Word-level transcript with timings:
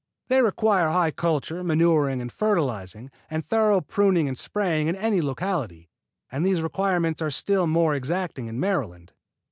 They 0.29 0.41
require 0.41 0.87
high 0.89 1.11
culture, 1.11 1.63
manuring 1.63 2.21
and 2.21 2.31
fertilizing, 2.31 3.11
and 3.29 3.45
thorough 3.47 3.81
pruning 3.81 4.27
and 4.27 4.35
spraying 4.35 4.87
in 4.87 4.95
any 4.95 5.21
locality, 5.21 5.91
and 6.31 6.43
these 6.43 6.63
requirements 6.63 7.21
are 7.21 7.29
still 7.29 7.67
more 7.67 7.93
exacting 7.93 8.47
in 8.47 8.59
Maryland. 8.59 9.13